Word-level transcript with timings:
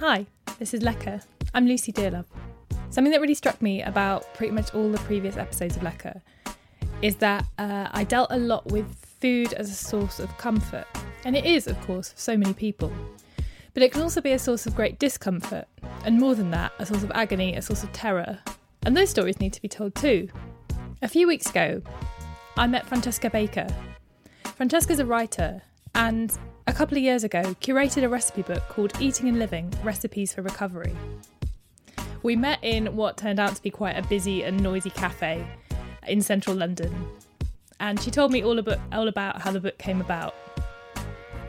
Hi, 0.00 0.26
this 0.60 0.74
is 0.74 0.82
Lecker. 0.82 1.24
I'm 1.54 1.66
Lucy 1.66 1.92
Dearlove. 1.92 2.26
Something 2.90 3.10
that 3.10 3.20
really 3.20 3.34
struck 3.34 3.60
me 3.60 3.82
about 3.82 4.32
pretty 4.32 4.52
much 4.52 4.72
all 4.72 4.92
the 4.92 4.98
previous 4.98 5.36
episodes 5.36 5.76
of 5.76 5.82
Lecker 5.82 6.20
is 7.02 7.16
that 7.16 7.44
uh, 7.58 7.88
I 7.90 8.04
dealt 8.04 8.28
a 8.30 8.38
lot 8.38 8.64
with 8.70 8.94
food 9.20 9.54
as 9.54 9.68
a 9.68 9.74
source 9.74 10.20
of 10.20 10.28
comfort. 10.38 10.86
And 11.24 11.34
it 11.36 11.44
is, 11.44 11.66
of 11.66 11.80
course, 11.80 12.12
for 12.12 12.20
so 12.20 12.36
many 12.36 12.54
people. 12.54 12.92
But 13.74 13.82
it 13.82 13.90
can 13.90 14.00
also 14.02 14.20
be 14.20 14.30
a 14.30 14.38
source 14.38 14.66
of 14.66 14.76
great 14.76 15.00
discomfort, 15.00 15.66
and 16.04 16.16
more 16.16 16.36
than 16.36 16.52
that, 16.52 16.70
a 16.78 16.86
source 16.86 17.02
of 17.02 17.10
agony, 17.10 17.56
a 17.56 17.62
source 17.62 17.82
of 17.82 17.92
terror. 17.92 18.38
And 18.84 18.96
those 18.96 19.10
stories 19.10 19.40
need 19.40 19.52
to 19.54 19.62
be 19.62 19.68
told 19.68 19.96
too. 19.96 20.28
A 21.02 21.08
few 21.08 21.26
weeks 21.26 21.50
ago, 21.50 21.82
I 22.56 22.68
met 22.68 22.86
Francesca 22.86 23.30
Baker. 23.30 23.66
Francesca's 24.44 25.00
a 25.00 25.06
writer, 25.06 25.60
and 25.96 26.38
a 26.68 26.72
couple 26.74 26.98
of 26.98 27.02
years 27.02 27.24
ago 27.24 27.40
curated 27.62 28.02
a 28.02 28.08
recipe 28.10 28.42
book 28.42 28.62
called 28.68 28.92
Eating 29.00 29.26
and 29.26 29.38
Living 29.38 29.72
Recipes 29.82 30.34
for 30.34 30.42
Recovery. 30.42 30.94
We 32.22 32.36
met 32.36 32.58
in 32.60 32.94
what 32.94 33.16
turned 33.16 33.40
out 33.40 33.56
to 33.56 33.62
be 33.62 33.70
quite 33.70 33.96
a 33.96 34.06
busy 34.06 34.44
and 34.44 34.62
noisy 34.62 34.90
cafe 34.90 35.46
in 36.06 36.20
central 36.20 36.54
London, 36.54 36.94
and 37.80 37.98
she 37.98 38.10
told 38.10 38.32
me 38.32 38.42
all 38.42 38.58
about, 38.58 38.80
all 38.92 39.08
about 39.08 39.40
how 39.40 39.50
the 39.50 39.60
book 39.60 39.78
came 39.78 40.02
about. 40.02 40.34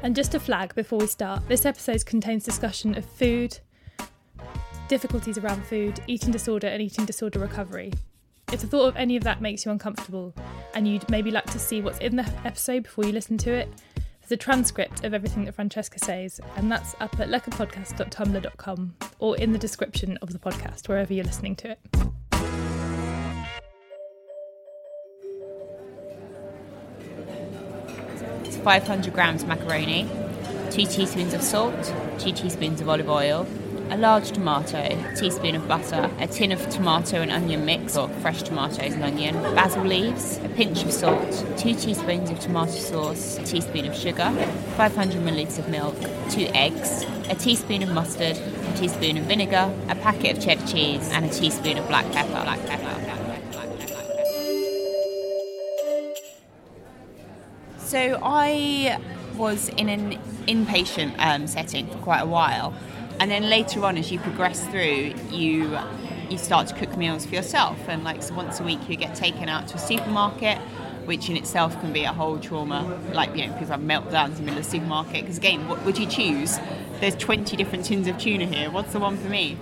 And 0.04 0.16
just 0.16 0.36
a 0.36 0.40
flag 0.40 0.74
before 0.74 1.00
we 1.00 1.08
start, 1.08 1.46
this 1.50 1.66
episode 1.66 2.06
contains 2.06 2.46
discussion 2.46 2.98
of 2.98 3.04
food, 3.04 3.60
difficulties 4.88 5.38
around 5.38 5.66
food, 5.66 6.00
eating 6.08 6.32
disorder, 6.32 6.68
and 6.68 6.82
eating 6.82 7.04
disorder 7.04 7.40
recovery. 7.40 7.92
If 8.54 8.62
the 8.62 8.68
thought 8.68 8.88
of 8.88 8.96
any 8.96 9.18
of 9.18 9.26
that 9.26 9.42
makes 9.42 9.66
you 9.66 9.72
uncomfortable 9.74 10.34
and 10.74 10.88
you'd 10.88 11.10
maybe 11.10 11.30
like 11.30 11.52
to 11.52 11.60
see 11.60 11.82
what's 11.82 12.00
in 12.00 12.16
the 12.16 12.32
episode 12.46 12.84
before 12.84 13.04
you 13.04 13.12
listen 13.12 13.38
to 13.40 13.52
it, 13.52 13.70
there's 14.30 14.38
a 14.38 14.44
transcript 14.44 15.04
of 15.04 15.16
everything 15.16 15.46
that 15.46 15.56
Francesca 15.56 15.98
says, 15.98 16.40
and 16.56 16.72
that's 16.72 16.96
up 17.00 17.20
at 17.20 17.30
leckerpodcast.tumblr.com 17.30 18.96
or 19.18 19.36
in 19.38 19.54
the 19.54 19.58
description 19.58 20.18
of 20.18 20.32
the 20.34 20.38
podcast, 20.38 20.88
wherever 20.88 21.12
you're 21.12 21.26
listening 21.26 21.56
to 21.56 21.72
it. 21.72 21.80
It's 28.44 28.58
500 28.58 29.14
grams 29.14 29.46
macaroni, 29.46 30.08
2 30.70 30.86
teaspoons 30.86 31.34
of 31.34 31.42
salt, 31.42 31.92
2 32.20 32.32
teaspoons 32.32 32.82
of 32.82 32.90
olive 32.90 33.10
oil, 33.10 33.48
a 33.92 33.98
large 33.98 34.32
tomato, 34.32 34.78
a 34.78 35.16
teaspoon 35.16 35.56
of 35.56 35.68
butter, 35.68 36.10
a 36.20 36.28
tin 36.28 36.52
of 36.52 36.70
tomato 36.70 37.22
and 37.22 37.32
onion 37.32 37.66
mix, 37.66 37.98
or 37.98 38.08
fresh 38.22 38.44
tomatoes 38.44 38.94
and 38.94 39.04
onion, 39.04 39.34
basil 39.56 39.84
leaves, 39.84 40.38
a 40.44 40.50
pinch 40.50 40.84
of 40.84 40.92
salt, 40.92 41.46
2 41.58 41.74
teaspoons 41.74 42.30
of 42.30 42.40
tomato 42.40 42.72
sauce, 42.72 43.38
a 43.38 43.44
teaspoon 43.44 43.86
of 43.86 43.96
sugar, 43.96 44.32
500 44.78 45.22
millilitres 45.22 45.58
of 45.58 45.68
milk, 45.70 45.96
2 46.30 46.50
eggs, 46.54 47.04
a 47.30 47.36
teaspoon 47.36 47.82
of 47.82 47.90
mustard, 47.90 48.38
a 48.38 48.78
teaspoon 48.78 49.18
of 49.18 49.26
vinegar, 49.26 49.74
a 49.90 49.96
packet 49.96 50.38
of 50.38 50.44
cheddar 50.44 50.66
cheese, 50.68 51.10
and 51.12 51.26
a 51.26 51.30
teaspoon 51.30 51.78
of 51.78 51.88
black 51.88 52.10
pepper. 52.12 52.32
Black 52.32 52.66
pepper. 52.68 52.96
So 57.80 58.20
I 58.22 59.00
was 59.36 59.70
in 59.70 59.90
an 59.90 60.20
inpatient 60.48 61.16
um, 61.18 61.48
setting 61.48 61.88
for 61.88 61.98
quite 61.98 62.20
a 62.20 62.28
while, 62.28 62.76
and 63.20 63.30
then 63.30 63.50
later 63.50 63.84
on, 63.86 63.98
as 63.98 64.12
you 64.12 64.20
progress 64.20 64.66
through, 64.68 65.14
you 65.30 65.78
you 66.30 66.38
start 66.38 66.68
to 66.68 66.76
cook 66.76 66.96
meals 66.96 67.26
for 67.26 67.36
yourself, 67.36 67.78
and 67.88 68.04
like 68.04 68.22
so 68.24 68.34
once 68.34 68.60
a 68.60 68.64
week 68.64 68.80
you 68.88 68.96
get 68.96 69.16
taken 69.16 69.50
out 69.50 69.68
to 69.68 69.76
a 69.76 69.80
supermarket, 69.80 70.58
which 71.06 71.30
in 71.30 71.36
itself 71.36 71.80
can 71.82 71.92
be 71.92 72.04
a 72.04 72.14
whole 72.14 72.40
trauma. 72.40 73.00
Like 73.14 73.36
you 73.36 73.48
know, 73.48 73.54
people 73.54 73.68
have 73.68 73.82
meltdowns 73.82 74.30
in 74.30 74.36
the 74.36 74.42
middle 74.44 74.60
of 74.60 74.66
the 74.66 74.72
supermarket 74.72 75.22
because 75.22 75.38
again, 75.38 75.68
what 75.68 75.84
would 75.86 75.98
you 75.98 76.06
choose? 76.06 76.58
There's 77.00 77.16
20 77.16 77.56
different 77.58 77.86
tins 77.86 78.08
of 78.08 78.18
tuna 78.18 78.46
here. 78.46 78.70
What's 78.70 78.94
the 78.94 79.00
one 79.00 79.18
for 79.18 79.30
me? 79.30 79.58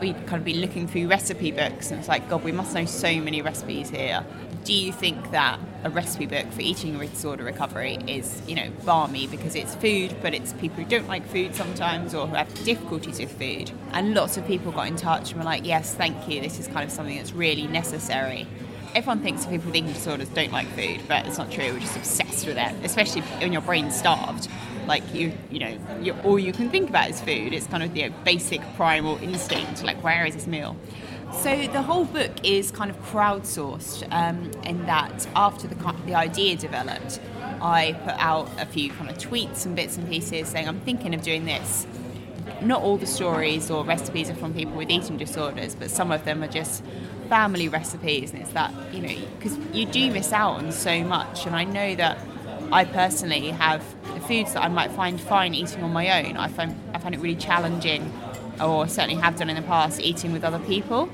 We'd 0.00 0.26
kind 0.26 0.40
of 0.40 0.44
be 0.44 0.54
looking 0.54 0.88
through 0.88 1.08
recipe 1.08 1.52
books, 1.52 1.90
and 1.90 2.00
it's 2.00 2.08
like, 2.08 2.28
God, 2.28 2.42
we 2.42 2.52
must 2.52 2.74
know 2.74 2.86
so 2.86 3.14
many 3.20 3.42
recipes 3.42 3.90
here. 3.90 4.24
Do 4.64 4.72
you 4.74 4.92
think 4.92 5.30
that 5.30 5.58
a 5.84 5.90
recipe 5.90 6.26
book 6.26 6.50
for 6.52 6.60
eating 6.60 6.98
disorder 6.98 7.44
recovery 7.44 7.98
is, 8.06 8.42
you 8.46 8.54
know, 8.54 8.70
balmy 8.84 9.26
because 9.26 9.54
it's 9.54 9.74
food, 9.74 10.14
but 10.22 10.34
it's 10.34 10.52
people 10.54 10.82
who 10.82 10.88
don't 10.88 11.08
like 11.08 11.26
food 11.26 11.54
sometimes 11.54 12.14
or 12.14 12.26
who 12.26 12.34
have 12.34 12.52
difficulties 12.64 13.18
with 13.18 13.32
food? 13.32 13.70
And 13.92 14.14
lots 14.14 14.36
of 14.36 14.46
people 14.46 14.72
got 14.72 14.88
in 14.88 14.96
touch 14.96 15.30
and 15.30 15.40
were 15.40 15.44
like, 15.44 15.64
yes, 15.64 15.94
thank 15.94 16.28
you, 16.28 16.40
this 16.40 16.58
is 16.58 16.66
kind 16.66 16.84
of 16.84 16.90
something 16.90 17.16
that's 17.16 17.32
really 17.32 17.66
necessary 17.66 18.46
everyone 18.94 19.20
thinks 19.20 19.44
that 19.44 19.50
people 19.50 19.66
with 19.66 19.76
eating 19.76 19.92
disorders 19.92 20.28
don't 20.30 20.52
like 20.52 20.66
food, 20.68 21.00
but 21.06 21.26
it's 21.26 21.38
not 21.38 21.50
true. 21.50 21.72
We're 21.72 21.80
just 21.80 21.96
obsessed 21.96 22.46
with 22.46 22.56
it, 22.56 22.74
especially 22.84 23.22
when 23.22 23.52
your 23.52 23.62
brain's 23.62 23.96
starved. 23.96 24.48
Like 24.86 25.14
you, 25.14 25.32
you 25.50 25.60
know, 25.60 25.78
you, 26.00 26.12
all 26.24 26.38
you 26.38 26.52
can 26.52 26.70
think 26.70 26.88
about 26.88 27.10
is 27.10 27.20
food. 27.20 27.52
It's 27.52 27.66
kind 27.66 27.82
of 27.82 27.94
the 27.94 28.00
you 28.00 28.08
know, 28.10 28.16
basic 28.24 28.60
primal 28.76 29.18
instinct. 29.18 29.84
Like, 29.84 30.02
where 30.02 30.24
is 30.24 30.34
this 30.34 30.46
meal? 30.46 30.76
So 31.32 31.66
the 31.68 31.80
whole 31.82 32.04
book 32.04 32.32
is 32.44 32.70
kind 32.70 32.90
of 32.90 32.98
crowdsourced 33.04 34.06
um, 34.12 34.50
in 34.64 34.84
that 34.86 35.26
after 35.34 35.66
the 35.66 35.94
the 36.04 36.14
idea 36.14 36.56
developed, 36.56 37.20
I 37.62 37.92
put 38.04 38.14
out 38.18 38.48
a 38.58 38.66
few 38.66 38.90
kind 38.90 39.08
of 39.08 39.16
tweets 39.16 39.64
and 39.64 39.74
bits 39.74 39.96
and 39.96 40.08
pieces 40.08 40.48
saying 40.48 40.68
I'm 40.68 40.80
thinking 40.80 41.14
of 41.14 41.22
doing 41.22 41.44
this. 41.46 41.86
Not 42.62 42.82
all 42.82 42.98
the 42.98 43.06
stories 43.06 43.70
or 43.70 43.84
recipes 43.84 44.28
are 44.28 44.34
from 44.34 44.52
people 44.52 44.74
with 44.74 44.90
eating 44.90 45.16
disorders, 45.16 45.74
but 45.74 45.90
some 45.90 46.12
of 46.12 46.24
them 46.24 46.42
are 46.42 46.48
just 46.48 46.82
family 47.30 47.68
recipes, 47.68 48.32
and 48.32 48.42
it's 48.42 48.52
that 48.52 48.74
you 48.92 49.00
know 49.00 49.28
because 49.38 49.56
you 49.72 49.86
do 49.86 50.10
miss 50.10 50.32
out 50.32 50.56
on 50.56 50.72
so 50.72 51.02
much. 51.04 51.46
And 51.46 51.56
I 51.56 51.64
know 51.64 51.94
that 51.94 52.18
I 52.72 52.84
personally 52.84 53.48
have 53.50 53.82
the 54.14 54.20
foods 54.20 54.52
that 54.54 54.62
I 54.62 54.68
might 54.68 54.90
find 54.90 55.18
fine 55.20 55.54
eating 55.54 55.82
on 55.82 55.92
my 55.92 56.22
own. 56.22 56.36
I 56.36 56.48
find 56.48 56.78
I 56.92 56.98
find 56.98 57.14
it 57.14 57.20
really 57.20 57.36
challenging, 57.36 58.12
or 58.60 58.88
certainly 58.88 59.20
have 59.20 59.36
done 59.36 59.50
in 59.50 59.56
the 59.56 59.62
past, 59.62 60.00
eating 60.00 60.32
with 60.32 60.44
other 60.44 60.58
people. 60.60 61.08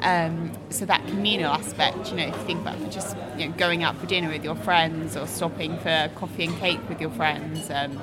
Um, 0.00 0.52
so 0.70 0.84
that 0.86 1.04
communal 1.08 1.52
aspect, 1.52 2.10
you 2.10 2.16
know, 2.16 2.26
if 2.28 2.34
you 2.34 2.42
think 2.42 2.60
about 2.60 2.90
just 2.90 3.16
you 3.36 3.48
know, 3.48 3.54
going 3.56 3.82
out 3.82 3.96
for 3.96 4.06
dinner 4.06 4.28
with 4.28 4.44
your 4.44 4.54
friends 4.54 5.16
or 5.16 5.26
stopping 5.26 5.76
for 5.78 6.10
coffee 6.14 6.44
and 6.44 6.56
cake 6.58 6.80
with 6.88 7.00
your 7.00 7.10
friends, 7.10 7.68
um, 7.70 8.00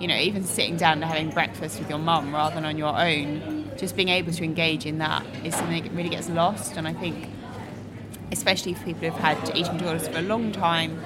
you 0.00 0.08
know, 0.08 0.16
even 0.16 0.44
sitting 0.44 0.76
down 0.76 1.02
and 1.02 1.04
having 1.04 1.30
breakfast 1.30 1.78
with 1.78 1.90
your 1.90 1.98
mum 1.98 2.34
rather 2.34 2.54
than 2.54 2.64
on 2.64 2.78
your 2.78 2.98
own, 2.98 3.70
just 3.76 3.96
being 3.96 4.08
able 4.08 4.32
to 4.32 4.44
engage 4.44 4.86
in 4.86 4.98
that 4.98 5.24
is 5.44 5.54
something 5.54 5.82
that 5.82 5.92
really 5.92 6.08
gets 6.08 6.28
lost. 6.28 6.76
And 6.76 6.88
I 6.88 6.94
think, 6.94 7.28
especially 8.32 8.74
for 8.74 8.84
people 8.84 9.08
who've 9.10 9.20
had 9.20 9.38
eating 9.54 9.76
disorders 9.76 10.08
for 10.08 10.18
a 10.18 10.22
long 10.22 10.52
time, 10.52 10.98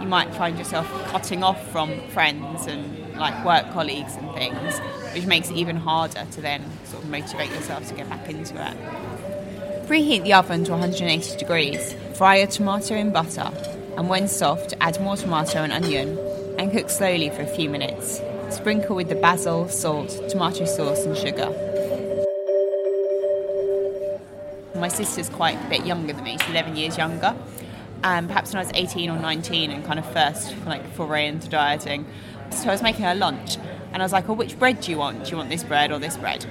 you 0.00 0.06
might 0.06 0.34
find 0.34 0.58
yourself 0.58 0.88
cutting 1.08 1.42
off 1.42 1.70
from 1.70 2.00
friends 2.08 2.66
and 2.66 3.05
like 3.18 3.44
work 3.44 3.72
colleagues 3.72 4.14
and 4.16 4.32
things, 4.34 4.78
which 5.14 5.26
makes 5.26 5.50
it 5.50 5.56
even 5.56 5.76
harder 5.76 6.26
to 6.32 6.40
then 6.40 6.64
sort 6.84 7.02
of 7.02 7.08
motivate 7.08 7.50
yourself 7.50 7.88
to 7.88 7.94
get 7.94 8.08
back 8.08 8.28
into 8.28 8.54
it. 8.54 9.86
Preheat 9.86 10.24
the 10.24 10.32
oven 10.32 10.64
to 10.64 10.72
180 10.72 11.38
degrees. 11.38 11.94
Fry 12.14 12.36
a 12.36 12.46
tomato 12.46 12.94
in 12.94 13.12
butter, 13.12 13.50
and 13.96 14.08
when 14.08 14.26
soft, 14.28 14.74
add 14.80 15.00
more 15.00 15.16
tomato 15.16 15.62
and 15.62 15.72
onion, 15.72 16.18
and 16.58 16.72
cook 16.72 16.90
slowly 16.90 17.30
for 17.30 17.42
a 17.42 17.46
few 17.46 17.70
minutes. 17.70 18.20
Sprinkle 18.50 18.96
with 18.96 19.08
the 19.08 19.14
basil, 19.14 19.68
salt, 19.68 20.10
tomato 20.28 20.64
sauce, 20.64 21.04
and 21.04 21.16
sugar. 21.16 21.52
My 24.74 24.88
sister's 24.88 25.28
quite 25.28 25.56
a 25.64 25.68
bit 25.68 25.86
younger 25.86 26.12
than 26.12 26.24
me, 26.24 26.36
she's 26.38 26.50
11 26.50 26.76
years 26.76 26.98
younger. 26.98 27.34
And 28.04 28.28
perhaps 28.28 28.52
when 28.52 28.58
I 28.58 28.66
was 28.66 28.72
18 28.74 29.10
or 29.10 29.18
19 29.18 29.70
and 29.70 29.84
kind 29.84 29.98
of 29.98 30.12
first 30.12 30.54
like 30.66 30.86
foray 30.94 31.26
into 31.26 31.48
dieting, 31.48 32.06
so 32.50 32.68
I 32.68 32.72
was 32.72 32.82
making 32.82 33.04
her 33.04 33.14
lunch, 33.14 33.56
and 33.92 34.02
I 34.02 34.04
was 34.04 34.12
like, 34.12 34.28
"Oh, 34.28 34.34
which 34.34 34.58
bread 34.58 34.80
do 34.80 34.90
you 34.90 34.98
want? 34.98 35.24
Do 35.24 35.30
you 35.30 35.36
want 35.36 35.50
this 35.50 35.64
bread 35.64 35.92
or 35.92 35.98
this 35.98 36.16
bread?" 36.16 36.44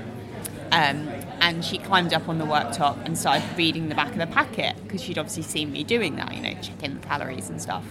Um, 0.72 1.10
and 1.42 1.64
she 1.64 1.78
climbed 1.78 2.14
up 2.14 2.28
on 2.28 2.38
the 2.40 2.46
worktop 2.46 2.98
and 3.06 3.18
started 3.18 3.44
reading 3.56 3.90
the 3.90 3.96
back 3.96 4.12
of 4.12 4.18
the 4.18 4.28
packet 4.28 4.76
because 4.84 5.02
she'd 5.04 5.18
obviously 5.18 5.44
seen 5.44 5.72
me 5.72 5.84
doing 5.84 6.16
that, 6.16 6.34
you 6.34 6.42
know, 6.42 6.54
checking 6.62 6.96
the 6.96 7.06
calories 7.06 7.50
and 7.50 7.62
stuff. 7.62 7.86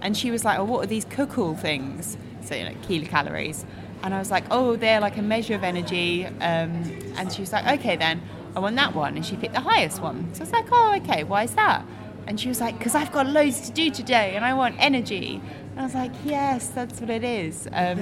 And 0.00 0.16
she 0.16 0.30
was 0.30 0.44
like, 0.44 0.58
"Oh, 0.58 0.64
what 0.64 0.84
are 0.84 0.86
these 0.86 1.04
Kukul 1.04 1.58
things?" 1.58 2.16
So 2.42 2.54
you 2.54 2.64
know, 2.64 2.74
kilocalories. 2.86 3.64
And 4.02 4.14
I 4.14 4.18
was 4.18 4.30
like, 4.30 4.44
"Oh, 4.50 4.76
they're 4.76 5.00
like 5.00 5.16
a 5.16 5.22
measure 5.22 5.54
of 5.54 5.64
energy." 5.64 6.26
Um, 6.26 6.72
and 7.16 7.32
she 7.32 7.40
was 7.40 7.52
like, 7.52 7.66
"Okay, 7.80 7.96
then 7.96 8.20
I 8.56 8.60
want 8.60 8.76
that 8.76 8.94
one." 8.94 9.16
And 9.16 9.24
she 9.24 9.36
picked 9.36 9.54
the 9.54 9.60
highest 9.60 10.00
one. 10.02 10.28
So 10.34 10.40
I 10.40 10.44
was 10.44 10.52
like, 10.52 10.66
"Oh, 10.72 10.94
okay. 10.96 11.24
Why 11.24 11.44
is 11.44 11.54
that?" 11.54 11.84
And 12.26 12.38
she 12.40 12.48
was 12.48 12.60
like, 12.60 12.78
"Because 12.78 12.94
I've 12.94 13.12
got 13.12 13.26
loads 13.26 13.60
to 13.68 13.72
do 13.72 13.90
today, 13.90 14.34
and 14.36 14.44
I 14.44 14.54
want 14.54 14.76
energy." 14.78 15.40
And 15.72 15.80
I 15.80 15.84
was 15.84 15.94
like, 15.94 16.12
"Yes, 16.24 16.68
that's 16.68 17.00
what 17.00 17.08
it 17.08 17.24
is." 17.24 17.66
Um, 17.72 17.98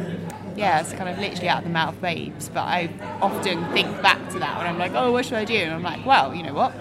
yeah, 0.56 0.80
it's 0.80 0.92
kind 0.92 1.08
of 1.08 1.18
literally 1.18 1.48
out 1.48 1.58
of 1.58 1.64
the 1.64 1.70
mouth 1.70 1.94
of 1.94 2.00
babes. 2.00 2.48
But 2.48 2.62
I 2.62 2.90
often 3.22 3.64
think 3.72 4.02
back 4.02 4.28
to 4.30 4.38
that 4.40 4.58
when 4.58 4.66
I'm 4.66 4.78
like, 4.78 4.92
"Oh, 4.94 5.12
what 5.12 5.24
should 5.24 5.34
I 5.34 5.44
do?" 5.44 5.56
And 5.56 5.72
I'm 5.72 5.82
like, 5.82 6.04
"Well, 6.04 6.34
you 6.34 6.42
know 6.42 6.54
what? 6.54 6.74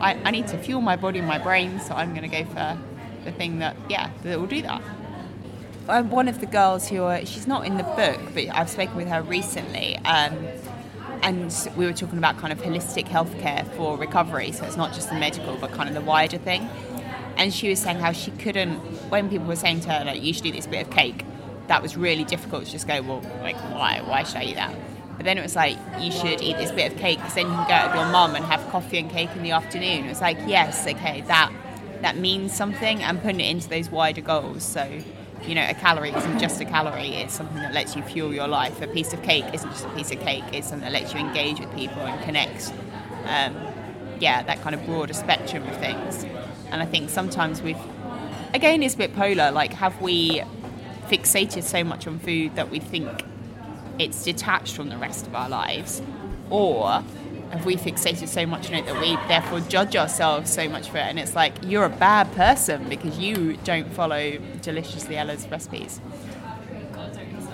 I, 0.00 0.14
I 0.24 0.30
need 0.30 0.46
to 0.48 0.58
fuel 0.58 0.82
my 0.82 0.96
body 0.96 1.18
and 1.18 1.28
my 1.28 1.38
brain, 1.38 1.80
so 1.80 1.94
I'm 1.94 2.10
going 2.14 2.28
to 2.28 2.36
go 2.36 2.44
for 2.44 2.78
the 3.24 3.32
thing 3.32 3.60
that, 3.60 3.76
yeah, 3.88 4.10
that 4.22 4.38
will 4.38 4.46
do 4.46 4.60
that." 4.62 4.82
Um, 5.88 6.10
one 6.10 6.28
of 6.28 6.40
the 6.40 6.46
girls 6.46 6.88
who 6.88 7.02
are, 7.02 7.24
she's 7.24 7.46
not 7.46 7.66
in 7.66 7.76
the 7.76 7.82
book, 7.82 8.20
but 8.34 8.44
I've 8.52 8.70
spoken 8.70 8.96
with 8.96 9.08
her 9.08 9.22
recently. 9.22 9.96
Um, 9.98 10.46
and 11.22 11.54
we 11.76 11.86
were 11.86 11.92
talking 11.94 12.18
about 12.18 12.36
kind 12.36 12.52
of 12.52 12.60
holistic 12.60 13.06
healthcare 13.06 13.66
for 13.76 13.96
recovery, 13.96 14.52
so 14.52 14.66
it's 14.66 14.76
not 14.76 14.92
just 14.92 15.08
the 15.08 15.14
medical, 15.14 15.56
but 15.56 15.72
kind 15.72 15.88
of 15.88 15.94
the 15.94 16.02
wider 16.02 16.36
thing. 16.36 16.68
And 17.36 17.52
she 17.52 17.68
was 17.68 17.80
saying 17.80 17.98
how 17.98 18.12
she 18.12 18.30
couldn't, 18.32 18.76
when 19.10 19.28
people 19.28 19.46
were 19.46 19.56
saying 19.56 19.80
to 19.80 19.90
her, 19.90 20.04
like, 20.04 20.22
you 20.22 20.32
should 20.32 20.46
eat 20.46 20.54
this 20.54 20.66
bit 20.66 20.86
of 20.86 20.92
cake, 20.92 21.24
that 21.66 21.82
was 21.82 21.96
really 21.96 22.24
difficult 22.24 22.66
to 22.66 22.70
just 22.70 22.86
go, 22.86 23.00
well, 23.02 23.20
like, 23.42 23.56
why? 23.72 24.02
Why 24.04 24.22
should 24.22 24.36
I 24.36 24.44
eat 24.44 24.54
that? 24.56 24.74
But 25.16 25.24
then 25.24 25.38
it 25.38 25.42
was 25.42 25.56
like, 25.56 25.78
you 26.00 26.10
should 26.10 26.42
eat 26.42 26.56
this 26.56 26.70
bit 26.72 26.92
of 26.92 26.98
cake 26.98 27.18
because 27.18 27.34
then 27.34 27.46
you 27.46 27.52
can 27.52 27.68
go 27.68 27.74
out 27.74 27.90
with 27.90 28.00
your 28.00 28.10
mum 28.10 28.34
and 28.34 28.44
have 28.44 28.60
coffee 28.70 28.98
and 28.98 29.10
cake 29.10 29.30
in 29.36 29.42
the 29.42 29.52
afternoon. 29.52 30.04
It 30.04 30.08
was 30.08 30.20
like, 30.20 30.38
yes, 30.46 30.86
okay, 30.86 31.22
that 31.22 31.52
that 32.00 32.18
means 32.18 32.54
something 32.54 33.02
and 33.02 33.22
putting 33.22 33.40
it 33.40 33.48
into 33.48 33.68
those 33.68 33.88
wider 33.88 34.20
goals. 34.20 34.62
So, 34.62 35.00
you 35.46 35.54
know, 35.54 35.66
a 35.66 35.72
calorie 35.72 36.10
isn't 36.10 36.38
just 36.38 36.60
a 36.60 36.64
calorie, 36.66 37.14
it's 37.14 37.32
something 37.32 37.56
that 37.56 37.72
lets 37.72 37.96
you 37.96 38.02
fuel 38.02 38.34
your 38.34 38.48
life. 38.48 38.82
A 38.82 38.86
piece 38.86 39.14
of 39.14 39.22
cake 39.22 39.44
isn't 39.54 39.70
just 39.70 39.86
a 39.86 39.88
piece 39.90 40.10
of 40.10 40.20
cake, 40.20 40.44
it's 40.52 40.68
something 40.68 40.84
that 40.84 40.92
lets 40.92 41.14
you 41.14 41.20
engage 41.20 41.60
with 41.60 41.74
people 41.74 42.02
and 42.02 42.22
connect. 42.24 42.72
Um, 43.26 43.56
yeah, 44.20 44.42
that 44.42 44.60
kind 44.60 44.74
of 44.74 44.84
broader 44.84 45.14
spectrum 45.14 45.62
of 45.66 45.76
things. 45.78 46.26
And 46.70 46.82
I 46.82 46.86
think 46.86 47.10
sometimes 47.10 47.62
we've, 47.62 47.78
again, 48.52 48.82
it's 48.82 48.94
a 48.94 48.98
bit 48.98 49.14
polar. 49.14 49.50
Like, 49.50 49.72
have 49.74 50.00
we 50.00 50.42
fixated 51.08 51.62
so 51.62 51.84
much 51.84 52.06
on 52.06 52.18
food 52.18 52.56
that 52.56 52.70
we 52.70 52.80
think 52.80 53.24
it's 53.98 54.24
detached 54.24 54.74
from 54.74 54.88
the 54.88 54.96
rest 54.96 55.26
of 55.26 55.34
our 55.34 55.48
lives? 55.48 56.02
Or 56.50 57.02
have 57.50 57.64
we 57.64 57.76
fixated 57.76 58.28
so 58.28 58.46
much 58.46 58.68
on 58.68 58.74
it 58.74 58.86
that 58.86 59.00
we 59.00 59.14
therefore 59.28 59.60
judge 59.60 59.94
ourselves 59.94 60.52
so 60.52 60.68
much 60.68 60.90
for 60.90 60.98
it? 60.98 61.02
And 61.02 61.18
it's 61.18 61.34
like, 61.34 61.54
you're 61.62 61.84
a 61.84 61.88
bad 61.88 62.32
person 62.32 62.88
because 62.88 63.18
you 63.18 63.56
don't 63.58 63.92
follow 63.92 64.38
Deliciously 64.62 65.16
Ella's 65.16 65.46
recipes. 65.48 66.00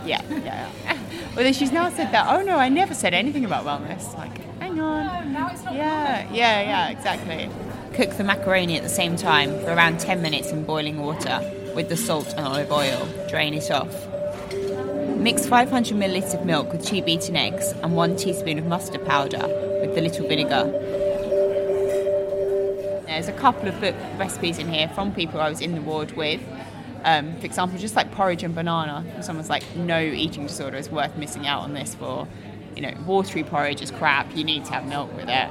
Yeah, 0.04 0.22
yeah. 0.28 0.70
yeah. 0.84 0.98
Although 1.36 1.52
she's 1.52 1.72
now 1.72 1.88
said 1.90 2.12
that, 2.12 2.26
oh 2.28 2.42
no, 2.42 2.56
I 2.56 2.68
never 2.68 2.94
said 2.94 3.14
anything 3.14 3.44
about 3.44 3.64
wellness. 3.64 4.16
Like, 4.16 4.36
hang 4.58 4.80
on. 4.80 5.32
now 5.32 5.48
it's 5.50 5.64
not 5.64 5.74
Yeah, 5.74 6.28
yeah, 6.32 6.60
yeah, 6.62 6.88
exactly. 6.88 7.48
Cook 7.94 8.16
the 8.16 8.24
macaroni 8.24 8.76
at 8.76 8.82
the 8.82 8.88
same 8.88 9.16
time 9.16 9.50
for 9.60 9.72
around 9.72 10.00
10 10.00 10.22
minutes 10.22 10.50
in 10.50 10.64
boiling 10.64 10.98
water 10.98 11.40
with 11.74 11.88
the 11.88 11.96
salt 11.96 12.34
and 12.36 12.46
olive 12.46 12.70
oil. 12.72 13.08
Drain 13.28 13.54
it 13.54 13.70
off. 13.70 13.94
Mix 15.16 15.46
500 15.46 15.96
milliliters 15.96 16.34
of 16.34 16.46
milk 16.46 16.72
with 16.72 16.84
two 16.84 17.02
beaten 17.02 17.36
eggs 17.36 17.72
and 17.82 17.94
one 17.94 18.16
teaspoon 18.16 18.58
of 18.58 18.66
mustard 18.66 19.04
powder 19.06 19.46
with 19.80 19.94
the 19.94 20.00
little 20.00 20.26
vinegar. 20.26 20.64
There's 23.06 23.28
a 23.28 23.32
couple 23.32 23.68
of 23.68 23.78
book 23.80 23.94
recipes 24.16 24.58
in 24.58 24.72
here 24.72 24.88
from 24.88 25.12
people 25.12 25.40
I 25.40 25.50
was 25.50 25.60
in 25.60 25.74
the 25.74 25.82
ward 25.82 26.12
with. 26.12 26.40
Um, 27.04 27.36
for 27.36 27.46
example, 27.46 27.78
just 27.78 27.96
like 27.96 28.10
porridge 28.12 28.42
and 28.42 28.54
banana. 28.54 29.04
If 29.16 29.24
someone's 29.24 29.50
like, 29.50 29.64
no 29.76 30.00
eating 30.00 30.46
disorder 30.46 30.76
is 30.76 30.90
worth 30.90 31.16
missing 31.16 31.46
out 31.46 31.62
on 31.62 31.74
this 31.74 31.94
for. 31.94 32.26
You 32.76 32.82
know, 32.82 32.94
watery 33.04 33.42
porridge 33.42 33.82
is 33.82 33.90
crap. 33.90 34.34
You 34.36 34.44
need 34.44 34.64
to 34.66 34.72
have 34.72 34.86
milk 34.86 35.14
with 35.16 35.28
it. 35.28 35.50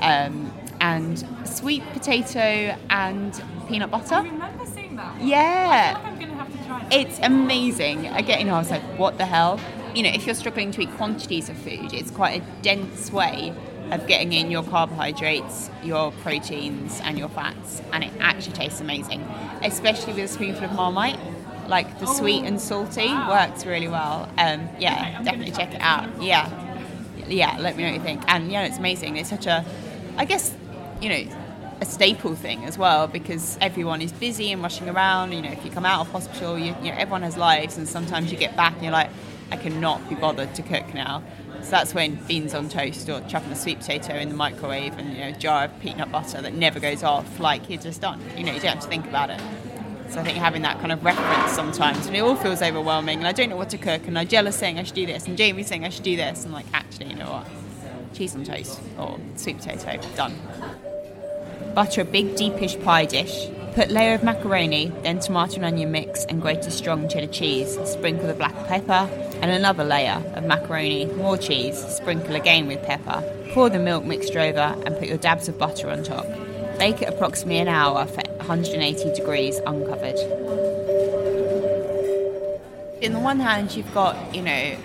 Um, 0.00 0.52
and 0.80 1.26
sweet 1.44 1.82
potato 1.92 2.76
and 2.88 3.42
peanut 3.68 3.90
butter. 3.90 4.14
I 4.14 4.22
remember 4.22 4.64
seeing 4.66 4.96
that. 4.96 5.20
Yeah. 5.20 6.00
I'm 6.02 6.18
going 6.18 6.30
to 6.30 6.36
have 6.36 6.52
to 6.52 6.64
try 6.66 6.86
It's 6.90 7.18
amazing. 7.20 8.06
Again, 8.06 8.40
you 8.40 8.44
know, 8.46 8.54
I 8.54 8.58
was 8.58 8.70
like, 8.70 8.82
what 8.98 9.18
the 9.18 9.26
hell? 9.26 9.60
You 9.94 10.04
know, 10.04 10.10
if 10.10 10.24
you're 10.24 10.34
struggling 10.34 10.70
to 10.72 10.82
eat 10.82 10.90
quantities 10.92 11.48
of 11.48 11.56
food, 11.58 11.92
it's 11.92 12.10
quite 12.10 12.42
a 12.42 12.62
dense 12.62 13.12
way 13.12 13.52
of 13.92 14.06
getting 14.06 14.32
in 14.32 14.50
your 14.50 14.62
carbohydrates, 14.62 15.70
your 15.82 16.12
proteins, 16.22 17.00
and 17.04 17.18
your 17.18 17.28
fats, 17.28 17.82
and 17.92 18.02
it 18.02 18.12
actually 18.20 18.54
tastes 18.54 18.80
amazing, 18.80 19.20
especially 19.62 20.14
with 20.14 20.24
a 20.24 20.28
spoonful 20.28 20.64
of 20.64 20.72
Marmite. 20.72 21.18
Like 21.68 22.00
the 22.00 22.06
sweet 22.06 22.44
and 22.44 22.60
salty 22.60 23.08
works 23.08 23.64
really 23.64 23.88
well. 23.88 24.28
Um, 24.38 24.68
yeah, 24.78 25.22
definitely 25.22 25.52
check 25.52 25.72
it 25.74 25.80
out. 25.80 26.22
Yeah, 26.22 26.50
yeah. 27.28 27.56
Let 27.60 27.76
me 27.76 27.84
know 27.84 27.90
what 27.90 27.98
you 27.98 28.02
think. 28.02 28.22
And 28.26 28.50
yeah, 28.50 28.64
it's 28.64 28.78
amazing. 28.78 29.16
It's 29.16 29.30
such 29.30 29.46
a, 29.46 29.64
I 30.16 30.24
guess, 30.24 30.52
you 31.00 31.08
know, 31.08 31.36
a 31.80 31.84
staple 31.84 32.34
thing 32.34 32.64
as 32.64 32.78
well 32.78 33.06
because 33.06 33.58
everyone 33.60 34.02
is 34.02 34.12
busy 34.12 34.52
and 34.52 34.62
rushing 34.62 34.88
around. 34.88 35.32
You 35.32 35.42
know, 35.42 35.52
if 35.52 35.64
you 35.64 35.70
come 35.70 35.84
out 35.84 36.00
of 36.00 36.12
hospital, 36.12 36.58
you, 36.58 36.74
you 36.82 36.90
know, 36.90 36.96
everyone 36.98 37.22
has 37.22 37.36
lives, 37.36 37.76
and 37.76 37.88
sometimes 37.88 38.32
you 38.32 38.38
get 38.38 38.56
back 38.56 38.74
and 38.74 38.82
you're 38.82 38.92
like, 38.92 39.10
I 39.50 39.56
cannot 39.56 40.08
be 40.08 40.14
bothered 40.14 40.54
to 40.54 40.62
cook 40.62 40.94
now. 40.94 41.22
So 41.62 41.70
that's 41.70 41.94
when 41.94 42.16
beans 42.26 42.54
on 42.54 42.68
toast 42.68 43.08
or 43.08 43.20
chucking 43.22 43.52
a 43.52 43.56
sweet 43.56 43.78
potato 43.78 44.14
in 44.14 44.28
the 44.28 44.34
microwave 44.34 44.98
and 44.98 45.12
you 45.12 45.20
know, 45.20 45.28
a 45.28 45.32
jar 45.32 45.64
of 45.64 45.80
peanut 45.80 46.10
butter 46.10 46.42
that 46.42 46.54
never 46.54 46.80
goes 46.80 47.02
off, 47.02 47.38
like 47.38 47.70
you're 47.70 47.80
just 47.80 48.00
done. 48.00 48.20
You 48.36 48.44
know, 48.44 48.52
you 48.52 48.60
don't 48.60 48.74
have 48.74 48.82
to 48.82 48.88
think 48.88 49.06
about 49.06 49.30
it. 49.30 49.40
So 50.10 50.20
I 50.20 50.24
think 50.24 50.36
having 50.36 50.60
that 50.62 50.78
kind 50.80 50.92
of 50.92 51.02
reference 51.02 51.52
sometimes, 51.52 52.06
and 52.06 52.14
it 52.14 52.20
all 52.20 52.36
feels 52.36 52.60
overwhelming, 52.60 53.18
and 53.18 53.26
I 53.26 53.32
don't 53.32 53.48
know 53.48 53.56
what 53.56 53.70
to 53.70 53.78
cook, 53.78 54.04
and 54.04 54.14
Nigella's 54.14 54.56
saying 54.56 54.78
I 54.78 54.82
should 54.82 54.94
do 54.94 55.06
this, 55.06 55.26
and 55.26 55.38
Jamie's 55.38 55.68
saying 55.68 55.86
I 55.86 55.88
should 55.88 56.02
do 56.02 56.16
this, 56.16 56.44
and 56.44 56.52
like, 56.52 56.66
actually, 56.74 57.06
you 57.06 57.14
know 57.14 57.30
what? 57.30 57.46
Cheese 58.12 58.34
on 58.34 58.44
toast 58.44 58.78
or 58.98 59.18
sweet 59.36 59.56
potato, 59.58 59.98
done. 60.14 60.38
Butter 61.74 62.02
a 62.02 62.04
big 62.04 62.36
deepish 62.36 62.82
pie 62.84 63.06
dish. 63.06 63.48
Put 63.74 63.90
layer 63.90 64.12
of 64.12 64.22
macaroni, 64.22 64.92
then 65.02 65.18
tomato 65.18 65.56
and 65.56 65.64
onion 65.64 65.92
mix 65.92 66.26
and 66.26 66.42
grated 66.42 66.70
strong 66.72 67.08
cheddar 67.08 67.32
cheese. 67.32 67.78
Sprinkle 67.86 68.26
the 68.26 68.34
black 68.34 68.54
pepper 68.66 69.08
and 69.40 69.50
another 69.50 69.82
layer 69.82 70.22
of 70.34 70.44
macaroni, 70.44 71.06
more 71.06 71.38
cheese. 71.38 71.78
Sprinkle 71.78 72.36
again 72.36 72.66
with 72.66 72.82
pepper. 72.82 73.22
Pour 73.54 73.70
the 73.70 73.78
milk 73.78 74.04
mixture 74.04 74.40
over 74.40 74.76
and 74.84 74.94
put 74.98 75.08
your 75.08 75.16
dabs 75.16 75.48
of 75.48 75.58
butter 75.58 75.88
on 75.88 76.02
top. 76.02 76.26
Bake 76.78 77.00
it 77.00 77.08
approximately 77.08 77.60
an 77.60 77.68
hour 77.68 78.04
for 78.04 78.20
180 78.36 79.14
degrees 79.14 79.56
uncovered. 79.66 80.18
In 83.00 83.14
the 83.14 83.20
one 83.20 83.40
hand, 83.40 83.74
you've 83.74 83.92
got, 83.94 84.34
you 84.34 84.42
know, 84.42 84.76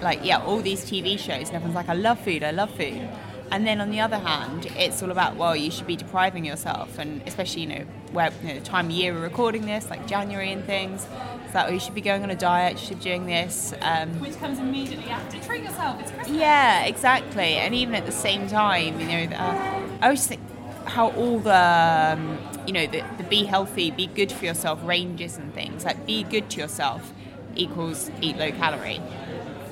like, 0.00 0.24
yeah, 0.24 0.38
all 0.38 0.60
these 0.60 0.82
TV 0.82 1.18
shows, 1.18 1.48
and 1.48 1.56
everyone's 1.56 1.74
like, 1.74 1.90
I 1.90 1.94
love 1.94 2.18
food, 2.20 2.42
I 2.42 2.52
love 2.52 2.70
food. 2.70 3.06
And 3.50 3.66
then 3.66 3.80
on 3.80 3.90
the 3.90 4.00
other 4.00 4.18
hand, 4.18 4.66
it's 4.76 5.02
all 5.02 5.10
about, 5.10 5.36
well, 5.36 5.54
you 5.54 5.70
should 5.70 5.86
be 5.86 5.96
depriving 5.96 6.44
yourself, 6.44 6.98
and 6.98 7.22
especially, 7.26 7.62
you 7.62 7.68
know, 7.68 7.84
where 8.12 8.32
you 8.42 8.48
know, 8.48 8.54
the 8.54 8.64
time 8.64 8.86
of 8.86 8.92
year 8.92 9.12
we're 9.12 9.20
recording 9.20 9.66
this, 9.66 9.90
like 9.90 10.06
January 10.06 10.50
and 10.50 10.64
things. 10.64 11.06
It's 11.44 11.54
like, 11.54 11.68
oh, 11.68 11.72
you 11.72 11.78
should 11.78 11.94
be 11.94 12.00
going 12.00 12.22
on 12.22 12.30
a 12.30 12.36
diet, 12.36 12.80
you 12.80 12.86
should 12.86 12.98
be 12.98 13.04
doing 13.04 13.26
this. 13.26 13.72
Um, 13.80 14.18
Which 14.20 14.36
comes 14.38 14.58
immediately 14.58 15.08
after. 15.10 15.38
Treat 15.40 15.62
yourself. 15.62 16.00
It's 16.00 16.10
Christmas. 16.10 16.36
yeah, 16.36 16.84
exactly. 16.84 17.54
And 17.54 17.74
even 17.74 17.94
at 17.94 18.06
the 18.06 18.12
same 18.12 18.48
time, 18.48 18.98
you 18.98 19.06
know, 19.06 19.26
the, 19.26 19.40
uh, 19.40 19.88
I 20.00 20.04
always 20.06 20.26
think 20.26 20.40
how 20.86 21.10
all 21.12 21.38
the, 21.38 22.16
um, 22.18 22.38
you 22.66 22.72
know, 22.72 22.86
the, 22.86 23.04
the 23.18 23.24
be 23.24 23.44
healthy, 23.44 23.90
be 23.90 24.06
good 24.06 24.32
for 24.32 24.44
yourself 24.44 24.80
ranges 24.84 25.36
and 25.36 25.54
things. 25.54 25.84
Like, 25.84 26.06
be 26.06 26.24
good 26.24 26.50
to 26.50 26.60
yourself 26.60 27.12
equals 27.54 28.10
eat 28.20 28.36
low 28.36 28.50
calorie. 28.50 29.00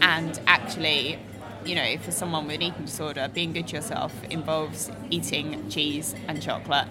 And 0.00 0.38
actually, 0.46 1.18
you 1.64 1.74
know, 1.74 1.96
for 1.98 2.10
someone 2.10 2.46
with 2.46 2.56
an 2.56 2.62
eating 2.62 2.84
disorder, 2.84 3.28
being 3.32 3.52
good 3.52 3.68
to 3.68 3.76
yourself 3.76 4.12
involves 4.24 4.90
eating 5.10 5.68
cheese 5.68 6.14
and 6.28 6.42
chocolate 6.42 6.88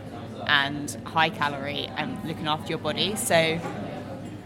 and 0.47 0.97
high 1.05 1.29
calorie 1.29 1.87
and 1.97 2.23
looking 2.25 2.47
after 2.47 2.69
your 2.69 2.79
body. 2.79 3.15
So 3.15 3.59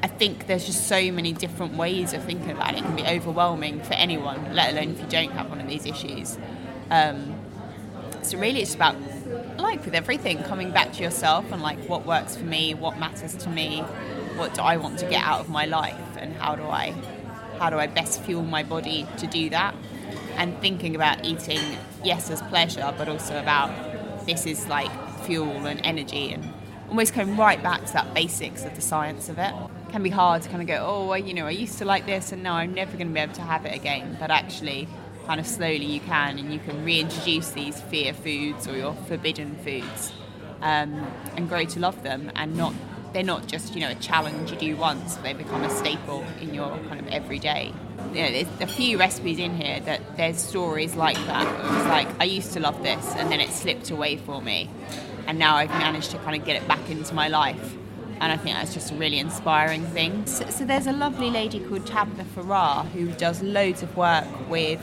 I 0.03 0.07
think 0.07 0.47
there's 0.47 0.65
just 0.65 0.87
so 0.87 1.11
many 1.11 1.33
different 1.33 1.75
ways 1.75 2.13
of 2.13 2.23
thinking 2.23 2.51
about 2.51 2.73
it. 2.73 2.79
It 2.79 2.83
can 2.83 2.95
be 2.95 3.05
overwhelming 3.05 3.81
for 3.81 3.93
anyone, 3.93 4.53
let 4.53 4.73
alone 4.73 4.91
if 4.91 4.99
you 4.99 5.07
don't 5.07 5.31
have 5.31 5.49
one 5.49 5.59
of 5.59 5.67
these 5.67 5.85
issues. 5.85 6.37
Um, 6.91 7.35
so 8.21 8.37
really, 8.37 8.61
it's 8.61 8.75
about 8.75 8.95
like 9.57 9.85
with 9.85 9.95
everything, 9.95 10.43
coming 10.43 10.71
back 10.71 10.93
to 10.93 11.03
yourself 11.03 11.51
and 11.51 11.61
like 11.61 11.79
what 11.87 12.05
works 12.05 12.35
for 12.35 12.43
me, 12.43 12.73
what 12.73 12.99
matters 12.99 13.35
to 13.35 13.49
me, 13.49 13.81
what 14.35 14.53
do 14.53 14.61
I 14.61 14.77
want 14.77 14.99
to 14.99 15.09
get 15.09 15.23
out 15.23 15.39
of 15.39 15.49
my 15.49 15.65
life, 15.65 16.17
and 16.17 16.35
how 16.35 16.55
do 16.55 16.63
I, 16.63 16.91
how 17.59 17.69
do 17.69 17.77
I 17.77 17.87
best 17.87 18.21
fuel 18.23 18.43
my 18.43 18.63
body 18.63 19.07
to 19.17 19.27
do 19.27 19.49
that, 19.51 19.75
and 20.37 20.59
thinking 20.61 20.95
about 20.95 21.25
eating, 21.25 21.59
yes, 22.03 22.29
as 22.29 22.41
pleasure, 22.43 22.93
but 22.97 23.07
also 23.07 23.39
about 23.39 24.25
this 24.25 24.45
is 24.45 24.67
like 24.67 24.91
fuel 25.25 25.65
and 25.65 25.79
energy 25.83 26.31
and 26.31 26.51
almost 26.89 27.13
coming 27.13 27.35
right 27.37 27.61
back 27.61 27.85
to 27.85 27.93
that 27.93 28.13
basics 28.13 28.63
of 28.63 28.75
the 28.75 28.81
science 28.81 29.29
of 29.29 29.37
it. 29.37 29.53
It 29.87 29.91
can 29.91 30.03
be 30.03 30.09
hard 30.09 30.41
to 30.43 30.49
kind 30.49 30.61
of 30.61 30.67
go, 30.67 30.85
oh, 30.85 31.13
you 31.15 31.33
know, 31.33 31.47
I 31.47 31.51
used 31.51 31.77
to 31.79 31.85
like 31.85 32.05
this 32.05 32.31
and 32.31 32.43
now 32.43 32.55
I'm 32.55 32.73
never 32.73 32.93
going 32.93 33.07
to 33.07 33.13
be 33.13 33.19
able 33.19 33.33
to 33.33 33.41
have 33.41 33.65
it 33.65 33.75
again. 33.75 34.17
But 34.19 34.31
actually, 34.31 34.87
kind 35.25 35.39
of 35.39 35.47
slowly 35.47 35.85
you 35.85 35.99
can, 35.99 36.37
and 36.37 36.53
you 36.53 36.59
can 36.59 36.83
reintroduce 36.85 37.49
these 37.51 37.81
fear 37.81 38.13
foods 38.13 38.67
or 38.67 38.77
your 38.77 38.93
forbidden 38.93 39.55
foods 39.57 40.11
um, 40.61 41.05
and 41.35 41.49
grow 41.49 41.65
to 41.65 41.79
love 41.79 42.01
them 42.03 42.31
and 42.35 42.55
not. 42.55 42.73
They're 43.13 43.23
not 43.23 43.47
just 43.47 43.75
you 43.75 43.81
know 43.81 43.91
a 43.91 43.95
challenge 43.95 44.51
you 44.51 44.57
do 44.57 44.75
once; 44.75 45.15
they 45.15 45.33
become 45.33 45.63
a 45.63 45.69
staple 45.69 46.25
in 46.41 46.53
your 46.53 46.77
kind 46.89 46.99
of 46.99 47.07
everyday. 47.07 47.73
You 48.13 48.21
know, 48.21 48.31
there's 48.31 48.61
a 48.61 48.67
few 48.67 48.97
recipes 48.97 49.39
in 49.39 49.55
here 49.55 49.79
that 49.81 50.01
there's 50.17 50.37
stories 50.37 50.95
like 50.95 51.17
that. 51.25 51.47
It 51.47 51.71
was 51.71 51.85
like 51.85 52.07
I 52.19 52.25
used 52.25 52.53
to 52.53 52.59
love 52.59 52.81
this, 52.83 53.15
and 53.15 53.31
then 53.31 53.39
it 53.39 53.49
slipped 53.49 53.91
away 53.91 54.17
for 54.17 54.41
me, 54.41 54.69
and 55.27 55.37
now 55.39 55.55
I've 55.55 55.69
managed 55.69 56.11
to 56.11 56.17
kind 56.19 56.39
of 56.39 56.45
get 56.45 56.61
it 56.61 56.67
back 56.67 56.89
into 56.89 57.13
my 57.13 57.27
life. 57.27 57.75
And 58.21 58.31
I 58.31 58.37
think 58.37 58.55
that's 58.55 58.73
just 58.73 58.91
a 58.91 58.95
really 58.95 59.19
inspiring 59.19 59.85
thing. 59.87 60.25
So, 60.25 60.49
so 60.49 60.63
there's 60.63 60.87
a 60.87 60.93
lovely 60.93 61.29
lady 61.29 61.59
called 61.59 61.85
Tabitha 61.85 62.23
Farrar 62.23 62.85
who 62.85 63.07
does 63.11 63.41
loads 63.43 63.83
of 63.83 63.97
work 63.97 64.25
with 64.49 64.79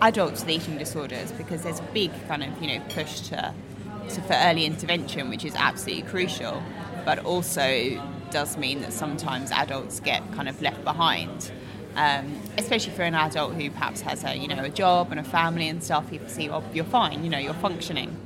adults 0.00 0.40
with 0.40 0.50
eating 0.50 0.78
disorders 0.78 1.30
because 1.32 1.62
there's 1.62 1.78
a 1.78 1.88
big 1.94 2.10
kind 2.26 2.42
of 2.42 2.60
you 2.60 2.66
know 2.66 2.84
push 2.88 3.20
to, 3.20 3.54
to 4.08 4.20
for 4.22 4.34
early 4.34 4.64
intervention, 4.66 5.30
which 5.30 5.44
is 5.44 5.54
absolutely 5.54 6.02
crucial, 6.02 6.62
but 7.04 7.20
also 7.20 8.02
does 8.30 8.56
mean 8.56 8.80
that 8.80 8.92
sometimes 8.92 9.50
adults 9.52 10.00
get 10.00 10.20
kind 10.32 10.48
of 10.48 10.60
left 10.60 10.82
behind. 10.84 11.52
Um, 11.94 12.40
especially 12.56 12.92
for 12.94 13.02
an 13.02 13.14
adult 13.14 13.54
who 13.54 13.70
perhaps 13.70 14.00
has 14.00 14.24
a 14.24 14.34
you 14.34 14.48
know 14.48 14.64
a 14.64 14.70
job 14.70 15.10
and 15.10 15.20
a 15.20 15.24
family 15.24 15.68
and 15.68 15.82
stuff, 15.82 16.08
people 16.08 16.28
see, 16.28 16.48
well, 16.48 16.64
you're 16.72 16.84
fine, 16.84 17.22
you 17.22 17.30
know, 17.30 17.38
you're 17.38 17.52
functioning. 17.54 18.16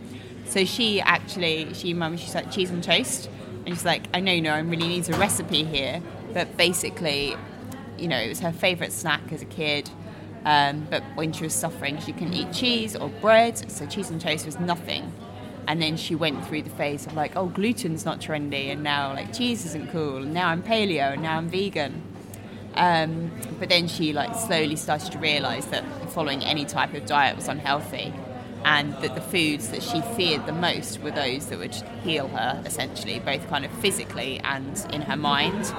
So 0.47 0.65
she 0.65 1.01
actually, 1.01 1.75
she 1.75 1.93
mum, 1.93 2.17
she's 2.17 2.35
like 2.35 2.53
cheese 2.53 2.71
and 2.71 2.83
toast, 2.83 3.29
and 3.65 3.75
she's 3.75 3.85
like, 3.85 4.05
I 4.15 4.21
know, 4.21 4.39
no, 4.39 4.53
I 4.53 4.61
really 4.61 4.87
need 4.87 5.09
a 5.09 5.19
recipe 5.19 5.65
here, 5.65 6.01
but 6.33 6.57
basically, 6.57 7.37
you 7.99 8.07
know, 8.07 8.19
it 8.19 8.29
was 8.29 8.41
her 8.41 8.53
favourite 8.53 8.93
snack 8.93 9.33
as 9.33 9.43
a 9.43 9.47
kid. 9.47 9.91
Um, 10.45 10.87
but 10.89 11.03
when 11.17 11.33
she 11.33 11.43
was 11.43 11.55
suffering, 11.55 11.99
she 11.99 12.13
couldn't 12.13 12.35
eat 12.35 12.53
cheese 12.53 12.95
or 12.95 13.09
bread, 13.09 13.69
so 13.69 13.85
cheese 13.87 14.11
and 14.11 14.21
toast 14.21 14.47
was 14.47 14.61
nothing. 14.61 15.13
And 15.67 15.83
then 15.83 15.97
she 15.97 16.15
went 16.15 16.47
through 16.47 16.63
the 16.63 16.71
phase 16.71 17.05
of 17.07 17.15
like, 17.15 17.35
oh, 17.35 17.47
gluten's 17.47 18.05
not 18.05 18.21
trendy, 18.21 18.71
and 18.71 18.85
now 18.85 19.13
like 19.13 19.37
cheese 19.37 19.67
isn't 19.67 19.91
cool, 19.91 20.19
and 20.19 20.33
now 20.33 20.49
I'm 20.49 20.63
paleo, 20.63 21.15
and 21.15 21.23
now 21.23 21.39
I'm 21.39 21.49
vegan. 21.49 22.01
Um, 22.77 23.31
but 23.59 23.69
then 23.69 23.89
she 23.89 24.13
like 24.13 24.35
slowly 24.35 24.77
started 24.77 25.13
to 25.13 25.19
realise 25.19 25.65
that 25.67 25.85
following 26.11 26.45
any 26.45 26.65
type 26.65 26.95
of 26.95 27.07
diet 27.07 27.37
was 27.37 27.49
unhealthy, 27.49 28.13
and 28.65 28.93
that 28.95 29.15
the 29.15 29.21
foods 29.21 29.69
that 29.71 29.83
she 29.83 30.01
feared 30.17 30.45
the 30.47 30.53
most 30.53 31.01
were 31.01 31.11
those 31.11 31.47
that 31.47 31.59
would 31.59 31.75
heal 32.03 32.29
her, 32.29 32.63
essentially, 32.67 33.19
both 33.21 33.49
kind 33.49 33.65
of 33.65 33.71
physically 33.79 34.41
and 34.41 34.87
in 34.93 35.03
her 35.03 35.17
mind. 35.17 35.73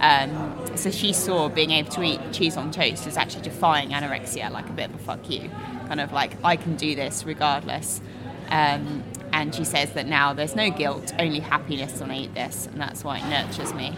Um, 0.00 0.76
so 0.76 0.90
she 0.90 1.12
saw 1.12 1.48
being 1.48 1.70
able 1.70 1.92
to 1.92 2.02
eat 2.02 2.20
cheese 2.32 2.56
on 2.56 2.72
toast 2.72 3.06
as 3.06 3.16
actually 3.16 3.42
defying 3.42 3.90
anorexia, 3.90 4.50
like 4.50 4.68
a 4.68 4.72
bit 4.72 4.90
of 4.90 4.96
a 4.96 4.98
fuck 4.98 5.30
you, 5.30 5.48
kind 5.86 6.00
of 6.00 6.12
like 6.12 6.32
I 6.42 6.56
can 6.56 6.74
do 6.74 6.96
this 6.96 7.24
regardless. 7.24 8.00
Um, 8.48 9.04
and 9.32 9.54
she 9.54 9.64
says 9.64 9.92
that 9.92 10.06
now 10.06 10.32
there's 10.32 10.56
no 10.56 10.70
guilt, 10.70 11.12
only 11.18 11.40
happiness 11.40 12.00
when 12.00 12.10
I 12.10 12.18
eat 12.18 12.34
this, 12.34 12.66
and 12.66 12.80
that's 12.80 13.04
why 13.04 13.18
it 13.18 13.26
nurtures 13.28 13.72
me. 13.74 13.94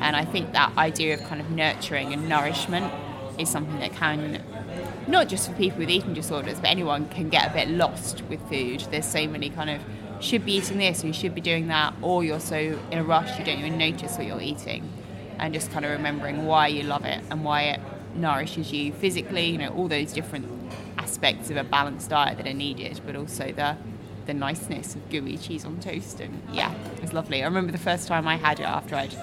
And 0.00 0.16
I 0.16 0.24
think 0.24 0.52
that 0.52 0.76
idea 0.76 1.14
of 1.14 1.22
kind 1.24 1.40
of 1.40 1.50
nurturing 1.50 2.12
and 2.12 2.28
nourishment 2.28 2.92
is 3.38 3.48
something 3.48 3.78
that 3.80 3.92
can, 3.92 4.42
not 5.06 5.28
just 5.28 5.48
for 5.48 5.54
people 5.56 5.78
with 5.78 5.90
eating 5.90 6.14
disorders, 6.14 6.58
but 6.58 6.66
anyone 6.66 7.08
can 7.08 7.28
get 7.28 7.50
a 7.50 7.52
bit 7.52 7.68
lost 7.68 8.22
with 8.28 8.40
food. 8.48 8.80
There's 8.90 9.06
so 9.06 9.26
many 9.26 9.50
kind 9.50 9.70
of 9.70 9.82
should 10.20 10.44
be 10.44 10.54
eating 10.54 10.78
this 10.78 11.04
or 11.04 11.08
you 11.08 11.12
should 11.12 11.34
be 11.34 11.40
doing 11.40 11.68
that, 11.68 11.94
or 12.00 12.24
you're 12.24 12.40
so 12.40 12.78
in 12.90 12.98
a 12.98 13.04
rush 13.04 13.38
you 13.38 13.44
don't 13.44 13.58
even 13.58 13.78
notice 13.78 14.16
what 14.16 14.26
you're 14.26 14.40
eating. 14.40 14.90
And 15.38 15.52
just 15.52 15.70
kind 15.70 15.84
of 15.84 15.90
remembering 15.90 16.46
why 16.46 16.68
you 16.68 16.82
love 16.82 17.04
it 17.04 17.22
and 17.30 17.44
why 17.44 17.62
it 17.64 17.80
nourishes 18.14 18.72
you 18.72 18.92
physically, 18.92 19.50
you 19.50 19.58
know, 19.58 19.68
all 19.68 19.88
those 19.88 20.12
different 20.12 20.46
aspects 20.96 21.50
of 21.50 21.58
a 21.58 21.64
balanced 21.64 22.08
diet 22.08 22.38
that 22.38 22.46
are 22.46 22.54
needed, 22.54 23.00
but 23.04 23.16
also 23.16 23.52
the 23.52 23.76
the 24.26 24.34
niceness 24.34 24.96
of 24.96 25.08
gooey 25.08 25.36
cheese 25.36 25.64
on 25.64 25.78
toast 25.78 26.20
and 26.20 26.42
yeah, 26.52 26.74
it's 27.00 27.12
lovely. 27.12 27.42
I 27.42 27.46
remember 27.46 27.70
the 27.70 27.78
first 27.78 28.08
time 28.08 28.26
I 28.26 28.36
had 28.36 28.58
it 28.58 28.64
after 28.64 28.96
I'd 28.96 29.14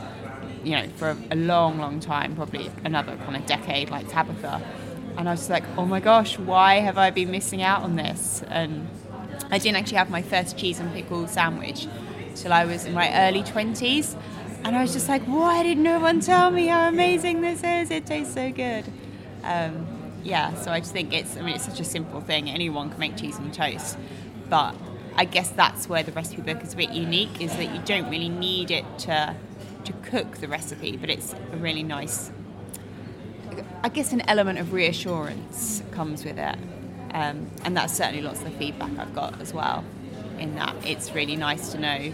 you 0.64 0.72
know, 0.72 0.88
for 0.96 1.18
a 1.32 1.36
long, 1.36 1.78
long 1.78 2.00
time, 2.00 2.36
probably 2.36 2.72
another 2.84 3.18
kind 3.18 3.36
of 3.36 3.46
decade, 3.46 3.90
like 3.90 4.10
Tabitha. 4.10 4.62
And 5.18 5.28
I 5.28 5.32
was 5.32 5.50
like, 5.50 5.64
oh 5.78 5.86
my 5.86 6.00
gosh, 6.00 6.40
why 6.40 6.76
have 6.76 6.98
I 6.98 7.12
been 7.12 7.32
missing 7.32 7.62
out 7.62 7.84
on 7.84 7.96
this? 7.96 8.44
And 8.48 8.88
I 9.52 9.60
didn't 9.60 9.78
actually 9.78 9.98
have 9.98 10.10
my 10.10 10.22
first 10.22 10.58
cheese 10.58 10.80
and 10.80 10.92
pickle 10.94 11.28
sandwich 11.28 11.88
till 12.36 12.52
I 12.54 12.66
was 12.66 12.86
in 12.86 12.94
my 12.94 13.12
early 13.28 13.44
20s. 13.44 14.16
And 14.64 14.76
I 14.76 14.82
was 14.82 14.94
just 14.94 15.10
like, 15.10 15.24
why 15.24 15.62
did 15.62 15.78
no 15.78 16.00
one 16.00 16.22
tell 16.22 16.50
me 16.50 16.68
how 16.68 16.88
amazing 16.88 17.42
this 17.42 17.64
is? 17.64 17.92
It 17.92 18.06
tastes 18.06 18.34
so 18.34 18.52
good. 18.52 18.86
Um, 19.44 19.86
yeah, 20.24 20.56
so 20.56 20.72
I 20.72 20.80
just 20.80 20.94
think 20.94 21.14
it's, 21.14 21.36
I 21.36 21.42
mean, 21.42 21.56
it's 21.56 21.66
such 21.66 21.82
a 21.82 21.84
simple 21.84 22.22
thing. 22.22 22.50
Anyone 22.50 22.90
can 22.90 23.00
make 23.00 23.18
cheese 23.18 23.38
and 23.38 23.54
toast. 23.54 23.98
But 24.50 24.74
I 25.16 25.26
guess 25.26 25.50
that's 25.50 25.90
where 25.90 26.02
the 26.02 26.14
recipe 26.14 26.42
book 26.42 26.64
is 26.64 26.74
a 26.74 26.78
bit 26.78 26.92
unique, 26.92 27.42
is 27.42 27.52
that 27.58 27.74
you 27.74 27.82
don't 27.86 28.10
really 28.10 28.30
need 28.30 28.72
it 28.72 28.86
to 29.00 29.36
to 29.86 29.94
cook 29.94 30.38
the 30.38 30.48
recipe, 30.48 30.98
but 30.98 31.10
it's 31.10 31.34
a 31.52 31.58
really 31.58 31.84
nice. 31.84 32.32
I 33.84 33.90
guess 33.90 34.14
an 34.14 34.22
element 34.22 34.60
of 34.60 34.74
reassurance 34.74 35.84
comes 35.92 36.26
with 36.26 36.38
it, 36.38 36.56
um, 37.12 37.50
and 37.64 37.76
that's 37.76 37.94
certainly 37.94 38.22
lots 38.22 38.40
of 38.40 38.46
the 38.46 38.58
feedback 38.58 38.98
I've 38.98 39.14
got 39.14 39.40
as 39.42 39.54
well. 39.54 39.84
In 40.40 40.56
that, 40.56 40.76
it's 40.86 41.14
really 41.14 41.36
nice 41.36 41.72
to 41.74 41.80
know, 41.80 42.14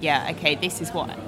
yeah, 0.00 0.28
okay, 0.32 0.54
this 0.54 0.80
is 0.80 0.90
what. 0.90 1.18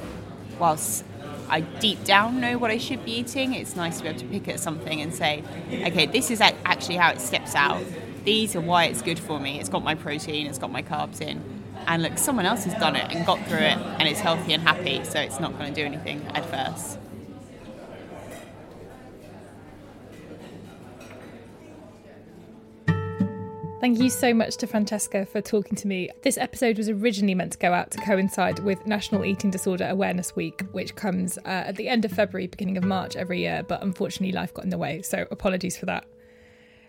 Whilst 0.58 1.04
I 1.48 1.60
deep 1.60 2.04
down 2.04 2.40
know 2.40 2.58
what 2.58 2.70
I 2.70 2.78
should 2.78 3.04
be 3.04 3.12
eating, 3.12 3.54
it's 3.54 3.76
nice 3.76 3.98
to 3.98 4.02
be 4.02 4.08
able 4.10 4.20
to 4.20 4.26
pick 4.26 4.48
at 4.48 4.60
something 4.60 5.00
and 5.00 5.14
say, 5.14 5.42
okay, 5.70 6.06
this 6.06 6.30
is 6.30 6.40
actually 6.40 6.96
how 6.96 7.10
it 7.10 7.20
steps 7.20 7.54
out. 7.54 7.82
These 8.24 8.56
are 8.56 8.60
why 8.60 8.84
it's 8.84 9.02
good 9.02 9.18
for 9.18 9.38
me. 9.38 9.60
It's 9.60 9.68
got 9.68 9.84
my 9.84 9.94
protein, 9.94 10.46
it's 10.46 10.58
got 10.58 10.72
my 10.72 10.82
carbs 10.82 11.20
in 11.20 11.55
and 11.86 12.02
look, 12.02 12.18
someone 12.18 12.46
else 12.46 12.64
has 12.64 12.74
done 12.74 12.96
it 12.96 13.14
and 13.14 13.24
got 13.24 13.44
through 13.46 13.58
it 13.58 13.78
and 13.78 14.08
is 14.08 14.20
healthy 14.20 14.52
and 14.52 14.62
happy, 14.62 15.04
so 15.04 15.20
it's 15.20 15.40
not 15.40 15.58
going 15.58 15.72
to 15.72 15.80
do 15.80 15.86
anything 15.86 16.22
adverse. 16.34 16.98
Thank 23.78 24.00
you 24.00 24.10
so 24.10 24.34
much 24.34 24.56
to 24.56 24.66
Francesca 24.66 25.26
for 25.26 25.40
talking 25.40 25.76
to 25.76 25.86
me. 25.86 26.10
This 26.22 26.38
episode 26.38 26.78
was 26.78 26.88
originally 26.88 27.34
meant 27.34 27.52
to 27.52 27.58
go 27.58 27.72
out 27.72 27.90
to 27.92 27.98
coincide 27.98 28.58
with 28.60 28.84
National 28.86 29.24
Eating 29.24 29.50
Disorder 29.50 29.86
Awareness 29.88 30.34
Week, 30.34 30.62
which 30.72 30.96
comes 30.96 31.38
uh, 31.38 31.42
at 31.44 31.76
the 31.76 31.88
end 31.88 32.04
of 32.04 32.10
February, 32.10 32.48
beginning 32.48 32.78
of 32.78 32.84
March 32.84 33.14
every 33.14 33.40
year, 33.40 33.62
but 33.62 33.82
unfortunately 33.82 34.32
life 34.32 34.52
got 34.52 34.64
in 34.64 34.70
the 34.70 34.78
way, 34.78 35.02
so 35.02 35.26
apologies 35.30 35.76
for 35.76 35.86
that. 35.86 36.04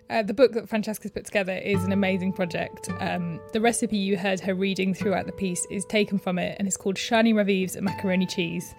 Uh, 0.09 0.23
the 0.23 0.33
book 0.33 0.53
that 0.53 0.69
Francesca's 0.69 1.11
put 1.11 1.25
together 1.25 1.51
is 1.53 1.83
an 1.83 1.91
amazing 1.91 2.31
project. 2.31 2.89
Um, 2.99 3.41
the 3.51 3.59
recipe 3.59 3.97
you 3.97 4.17
heard 4.17 4.39
her 4.39 4.55
reading 4.55 4.93
throughout 4.93 5.25
the 5.25 5.33
piece 5.33 5.67
is 5.69 5.83
taken 5.85 6.17
from 6.17 6.39
it 6.39 6.55
and 6.57 6.67
it's 6.67 6.77
called 6.77 6.97
Shiny 6.97 7.33
Ravives 7.33 7.75
and 7.75 7.83
Macaroni 7.83 8.25
Cheese. 8.25 8.73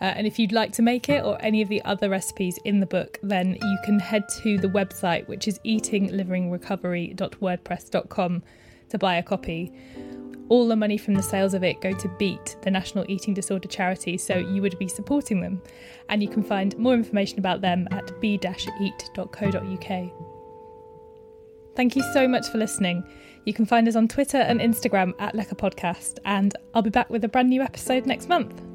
Uh, 0.00 0.04
and 0.04 0.26
if 0.26 0.38
you'd 0.38 0.52
like 0.52 0.72
to 0.72 0.80
make 0.80 1.10
it 1.10 1.22
or 1.22 1.36
any 1.42 1.60
of 1.60 1.68
the 1.68 1.84
other 1.84 2.08
recipes 2.08 2.58
in 2.64 2.80
the 2.80 2.86
book, 2.86 3.18
then 3.22 3.58
you 3.60 3.78
can 3.84 3.98
head 3.98 4.26
to 4.42 4.56
the 4.56 4.68
website, 4.68 5.28
which 5.28 5.46
is 5.46 5.58
eatinglivingrecovery.wordpress.com, 5.66 8.42
to 8.88 8.98
buy 8.98 9.16
a 9.16 9.22
copy. 9.22 9.70
All 10.48 10.66
the 10.66 10.76
money 10.76 10.96
from 10.96 11.12
the 11.14 11.22
sales 11.22 11.52
of 11.52 11.62
it 11.62 11.82
go 11.82 11.92
to 11.92 12.08
Beat, 12.18 12.56
the 12.62 12.70
National 12.70 13.04
Eating 13.08 13.34
Disorder 13.34 13.68
charity, 13.68 14.16
so 14.16 14.38
you 14.38 14.62
would 14.62 14.78
be 14.78 14.88
supporting 14.88 15.42
them. 15.42 15.60
And 16.08 16.22
you 16.22 16.30
can 16.30 16.42
find 16.42 16.74
more 16.78 16.94
information 16.94 17.38
about 17.38 17.60
them 17.60 17.86
at 17.90 18.18
b-eat.co.uk. 18.22 20.29
Thank 21.76 21.96
you 21.96 22.02
so 22.12 22.28
much 22.28 22.48
for 22.48 22.58
listening. 22.58 23.04
You 23.44 23.54
can 23.54 23.64
find 23.64 23.88
us 23.88 23.96
on 23.96 24.08
Twitter 24.08 24.38
and 24.38 24.60
Instagram 24.60 25.14
at 25.18 25.34
Lecker 25.34 25.56
Podcast, 25.56 26.18
and 26.24 26.54
I'll 26.74 26.82
be 26.82 26.90
back 26.90 27.08
with 27.10 27.24
a 27.24 27.28
brand 27.28 27.48
new 27.48 27.62
episode 27.62 28.06
next 28.06 28.28
month. 28.28 28.69